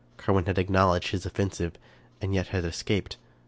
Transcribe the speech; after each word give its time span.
Carwin 0.17 0.45
had 0.47 0.55
acknowl 0.55 0.95
edged 0.95 1.11
his 1.11 1.27
offenses, 1.27 1.73
and 2.23 2.33
yet 2.33 2.47
had 2.47 2.65
escaped. 2.65 3.17